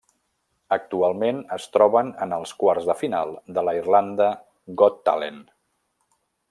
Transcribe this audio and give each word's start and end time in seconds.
Actualment 0.75 1.41
es 1.57 1.67
troben 1.75 2.09
en 2.27 2.33
els 2.39 2.55
quarts 2.63 2.89
de 2.93 2.97
final 3.03 3.37
de 3.59 3.67
la 3.67 3.77
d'Irlanda 3.77 4.33
Got 4.83 5.01
Talent. 5.11 5.43